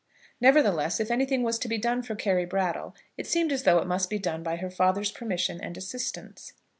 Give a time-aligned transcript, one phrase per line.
[0.41, 3.85] Nevertheless, if anything was to be done for Carry Brattle, it seemed as though it
[3.85, 6.53] must be done by her father's permission and assistance.